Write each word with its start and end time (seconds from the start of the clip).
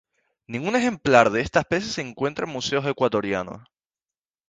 Ningún 0.47 0.75
ejemplar 0.75 1.29
de 1.29 1.41
esta 1.41 1.59
especie 1.59 1.91
se 1.91 2.01
encuentran 2.01 2.49
en 2.49 2.53
museos 2.53 2.87
ecuatorianos. 2.87 3.61